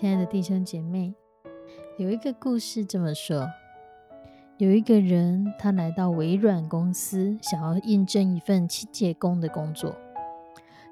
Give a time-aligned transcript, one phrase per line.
[0.00, 1.12] 亲爱的弟兄姐妹，
[1.96, 3.48] 有一个故事这么说：
[4.56, 9.96] 有一个人，他来到微软公司，想要应征一份清洁工的工作。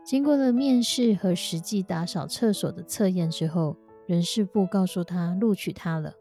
[0.05, 6.13] 经过了面试和实际打扫厕所的测验之后，人事部告诉他录取他了。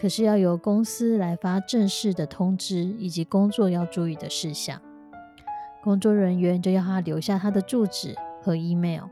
[0.00, 4.82] 可是要由公司来发正式的通知以及工作要注意的事项。
[5.84, 9.04] 工作人员就要他留下他的住址和 email，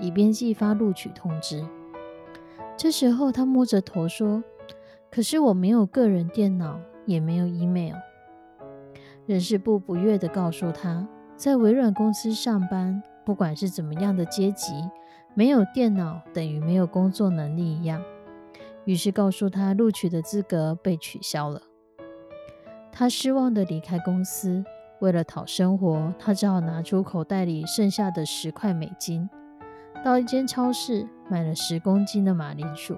[0.00, 1.62] 以便寄发录取通知。
[2.78, 4.40] 这时候，他摸着头说
[5.10, 7.96] ：“可是我没有个人电脑，也没有 email。”
[9.26, 14.72] 人事部不悦地告诉他：“在微软公司上班，不管是怎么样的阶级，
[15.34, 18.00] 没有电脑等于没有工作能力一样。”
[18.86, 21.60] 于是告诉他录取的资格被取消了。
[22.92, 24.64] 他失望地离开公司。
[25.00, 29.28] 为了讨生活，他只好拿出口袋里剩下的十块美金。
[30.04, 32.96] 到一间超市买了十公斤的马铃薯，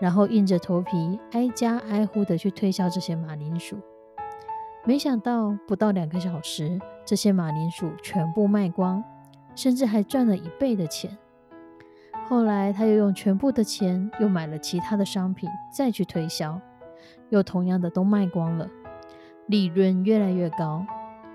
[0.00, 3.78] 然后硬着头皮挨家挨户的去推销这些马铃薯。
[4.84, 9.02] 没想到不到两个小时，这些马铃薯全部卖光，
[9.54, 11.16] 甚至还赚了一倍的钱。
[12.26, 16.60] 后来他又用全部的钱又买了其他的商品再去推销，
[17.30, 18.68] 又同样的都卖光了，
[19.46, 20.86] 利润越来越高。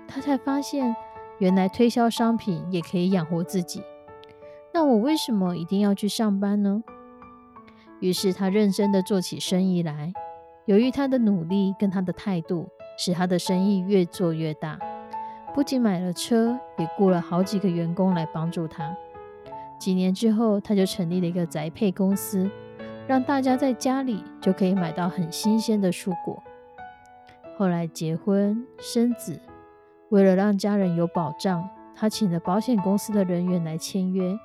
[0.06, 0.94] 他才发现，
[1.38, 3.82] 原来推销商品也可以养活自己。
[4.76, 6.82] 那我为什么一定要去上班呢？
[8.00, 10.12] 于是他认真的做起生意来。
[10.64, 12.68] 由于他的努力跟他的态度，
[12.98, 14.76] 使他的生意越做越大。
[15.54, 18.92] 不仅买了车，也雇了好几个员工来帮助他。
[19.78, 22.50] 几年之后，他就成立了一个宅配公司，
[23.06, 26.42] 让大家在家里就可以买到很新鲜的蔬果。
[27.56, 29.40] 后来结婚生子，
[30.08, 34.36] 为了让家人有保障，他请了保险公司的人员来签约。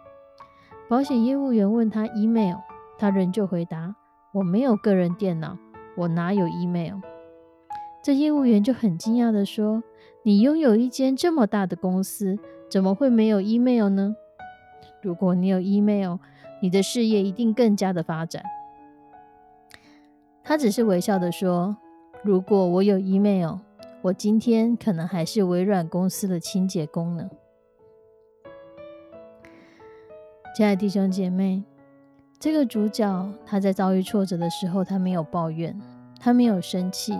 [0.90, 2.56] 保险业务员问他 email，
[2.98, 3.96] 他仍旧回答
[4.34, 5.56] ：“我没有个人电脑，
[5.96, 6.98] 我哪有 email？”
[8.02, 9.84] 这业务员就很惊讶的说
[10.26, 12.40] ：“你拥有一间这么大的公司，
[12.72, 14.16] 怎么会没有 email 呢？
[15.04, 16.18] 如果你有 email，
[16.60, 18.42] 你的事业一定更加的发展。”
[20.44, 21.78] 他只是微笑的说
[22.26, 23.60] ：“如果我有 email，
[24.02, 27.30] 我今天可能还是微软公司的清洁工呢。”
[30.56, 31.64] 亲爱的弟兄姐妹，
[32.40, 35.80] 这个主角他在遭遇挫折的时候，他没有抱怨，
[36.20, 37.18] 他没有生气，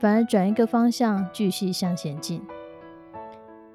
[0.00, 2.42] 反而转一个方向，继续向前进。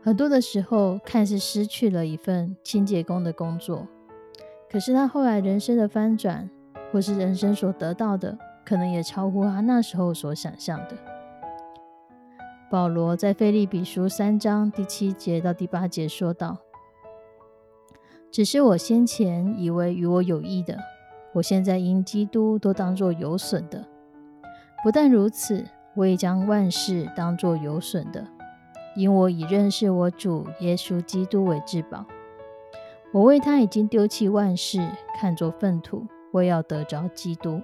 [0.04, 3.88] 很多的时候，看似失去了一份清洁工的工作，
[4.70, 6.50] 可是他后来人生的翻转，
[6.92, 10.98] 或是人生所得到的，可能也超乎他那时候所想象的。
[12.70, 16.58] 保罗在腓利比书三章第七节到第八节说道。
[18.32, 20.78] 只是我先前以为与我有益的，
[21.34, 23.86] 我现在因基督都当作有损的。
[24.82, 25.66] 不但如此，
[25.96, 28.26] 我也将万事当作有损的，
[28.96, 32.06] 因我已认识我主耶稣基督为至宝。
[33.12, 34.80] 我为他已经丢弃万事，
[35.20, 37.62] 看作粪土，为要得着基督。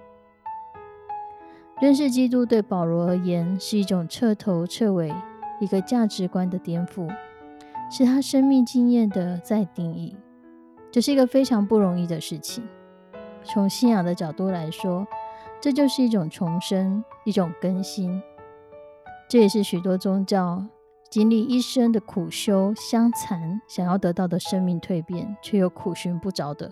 [1.79, 5.13] 认识基督对保罗而言是一种彻头彻尾
[5.61, 7.07] 一个价值观的颠覆，
[7.89, 10.17] 是他生命经验的再定义。
[10.91, 12.63] 这是一个非常不容易的事情。
[13.43, 15.07] 从信仰的角度来说，
[15.61, 18.21] 这就是一种重生，一种更新。
[19.29, 20.65] 这也是许多宗教
[21.09, 26.71] 经历一生的苦修、相残，想要得到的生命蜕变，却又苦寻不着的。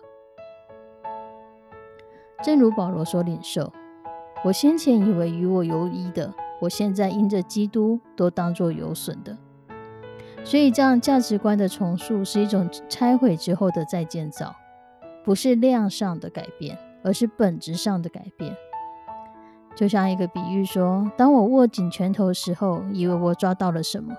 [2.44, 3.72] 正如保罗所领受
[4.44, 9.38] ：“我先前以为与我有益的，我现在因着基督都当作有损的。”
[10.46, 14.56] 所以，这样价值观的重塑是一种拆毁之后的再建造，
[15.24, 18.56] 不是量上的改变，而是本质上的改变。
[19.76, 24.16] 就像一个比喻说，当我握紧拳头时候，以为我抓到了什么，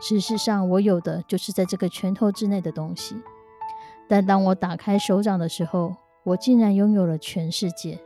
[0.00, 3.16] 事实上，我有的就是在这个拳头之内的东西。
[4.08, 7.98] 但当我打开手掌的时候，我竟然拥有了全世界。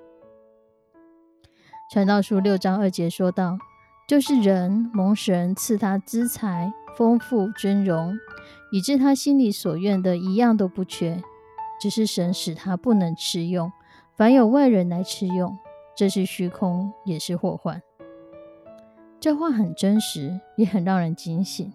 [1.92, 3.58] 传道书六章二节说道
[4.10, 8.18] ：“就是人蒙神赐他资财。”丰富尊荣，
[8.72, 11.22] 以致他心里所愿的一样都不缺，
[11.80, 13.70] 只是神使他不能吃用。
[14.16, 15.56] 凡有外人来吃用，
[15.96, 17.80] 这是虚空，也是祸患。
[19.20, 21.72] 这话很真实，也很让人警醒。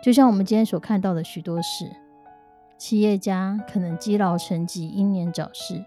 [0.00, 1.90] 就像我们今天所看到的许多事，
[2.78, 5.82] 企业家可能积劳成疾，英年早逝；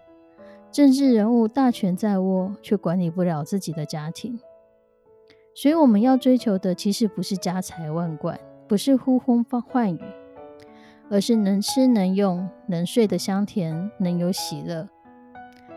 [0.70, 4.38] 政治人物大权在握，却管理不了自己的家庭。
[5.54, 8.38] 所以，我们要追求的，其实不是家财万贯。
[8.68, 10.00] 不是呼风唤雨，
[11.10, 14.88] 而是能吃能用能睡得香甜，能有喜乐。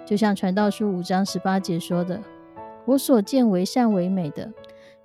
[0.06, 2.22] 就像传道书五章十八节说的
[2.86, 4.54] ：“我所见为善为美的，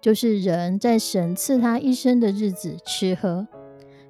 [0.03, 3.49] 就是人在神赐他一生的日子吃喝，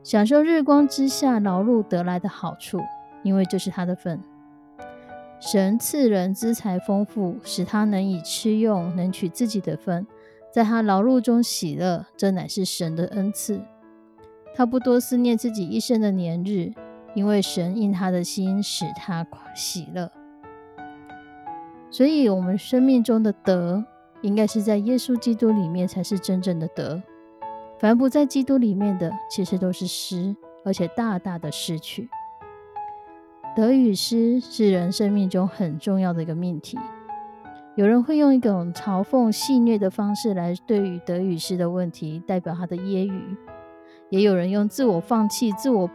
[0.02, 2.80] 享受日光之下劳碌得来的好处，
[3.22, 4.20] 因为这是他的份。
[5.38, 10.04] 神赐人资财丰富，使他能以吃用，能取自己的份。”
[10.50, 13.60] 在他劳碌中喜乐，这乃是神的恩赐。
[14.54, 16.72] 他不多思念自己一生的年日，
[17.14, 20.10] 因为神因他的心使他喜乐。
[21.90, 23.84] 所以，我们生命中的德，
[24.22, 27.02] 应该是在耶稣基督里面才是真正的德。
[27.78, 30.34] 凡不在基督里面的，其实都是失，
[30.64, 32.08] 而且大大的失去。
[33.54, 36.78] 德与失是人生命中很重要的一个命题。
[37.78, 43.36] 有人会用一种嘲讽、戏谑的方式来对于德与失的问题代表他的揶揄，
[44.10, 45.88] 也有人用自我放弃、自我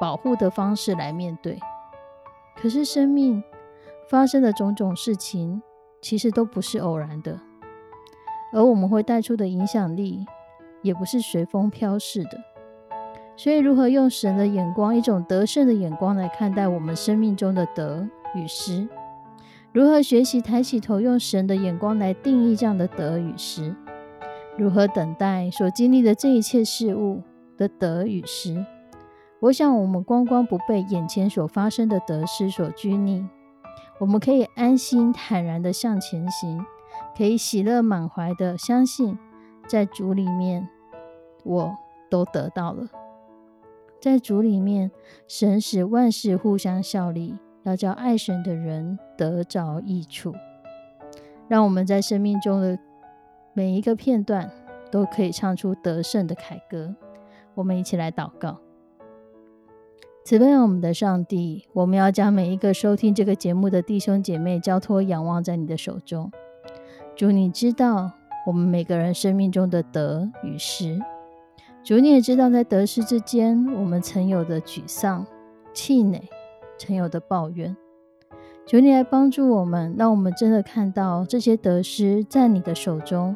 [0.00, 1.58] 保护的方式来面对。
[2.54, 3.42] 可是，生命
[4.08, 5.60] 发生的种种事情
[6.00, 7.40] 其实都不是偶然的，
[8.52, 10.24] 而我们会带出的影响力
[10.80, 12.38] 也不是随风飘逝的。
[13.36, 18.88] 所以，如何用神的眼光、一种得胜的眼光来看待我们生命中的得与失？
[19.76, 23.76] 如何学习抬起头，用神的眼光来定义这样的得与失？
[24.56, 27.20] 如何等待所经历的这一切事物
[27.58, 28.64] 的得与失？
[29.38, 33.28] 我想，我们光光不被眼前所发生的得失所拘泥，
[33.98, 36.64] 我们可以安心坦然的向前行，
[37.14, 39.18] 可以喜乐满怀的相信，
[39.68, 40.66] 在主里面，
[41.44, 41.74] 我
[42.08, 42.88] 都得到了。
[44.00, 44.90] 在主里面，
[45.28, 47.36] 神使万事互相效力。
[47.66, 50.32] 要叫爱神的人得着益处，
[51.48, 52.78] 让我们在生命中的
[53.52, 54.48] 每一个片段
[54.88, 56.94] 都可以唱出得胜的凯歌。
[57.54, 58.58] 我们一起来祷告：
[60.24, 66.30] 慈悲我们的上帝，我们要将每一个收听这个节目的弟兄姐妹交托仰望在你的手中。
[67.16, 68.12] 主，你知道
[68.46, 71.00] 我们每个人生命中的得与失。
[71.82, 75.26] 主，你也知道在得失之间，我们曾有的沮丧、
[75.74, 76.22] 气馁。
[76.78, 77.76] 曾有的抱怨，
[78.66, 83.34] 求你来帮助我们，让我们真的看到这些得失在你的手中，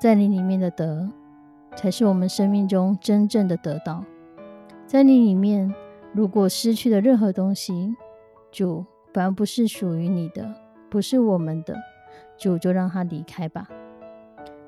[0.00, 1.08] 在你里面的得，
[1.74, 4.04] 才是我们生命中真正的得到。
[4.86, 5.74] 在你里面，
[6.12, 7.96] 如果失去的任何东西，
[8.52, 10.54] 主，反而不是属于你的，
[10.90, 11.74] 不是我们的，
[12.36, 13.68] 主就让他离开吧。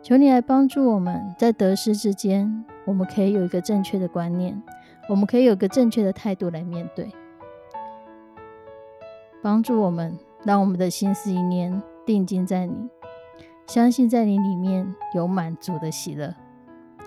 [0.02, 4.60] 求你来帮助我们在得失之间，我们可以有一个正确的观念，
[5.08, 7.08] 我们可以有个正确的态度来面对。
[9.46, 12.74] 帮助我们，让我们的心思意念定睛在你，
[13.68, 16.34] 相信在你里面有满足的喜乐。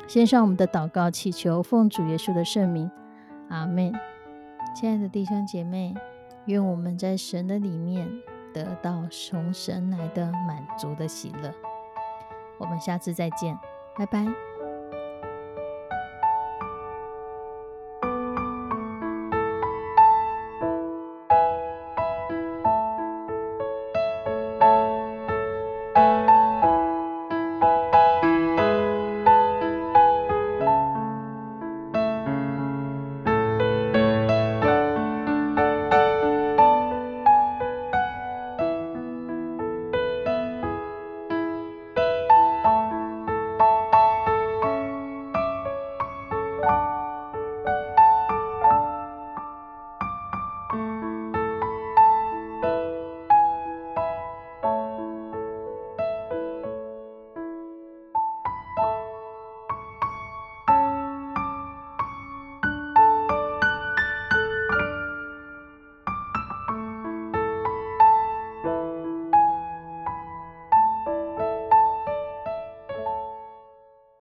[0.07, 2.89] 献上我们的祷告，祈求奉主耶稣的圣名，
[3.49, 3.93] 阿门。
[4.73, 5.93] 亲爱的弟兄姐妹，
[6.45, 8.07] 愿我们在神的里面
[8.53, 11.53] 得到从神来的满足的喜乐。
[12.57, 13.59] 我们下次再见，
[13.97, 14.48] 拜拜。